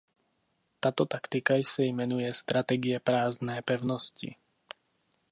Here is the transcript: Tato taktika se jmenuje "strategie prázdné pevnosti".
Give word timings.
Tato 0.79 1.05
taktika 1.05 1.53
se 1.63 1.85
jmenuje 1.85 2.33
"strategie 2.33 2.99
prázdné 2.99 3.61
pevnosti". 3.61 4.35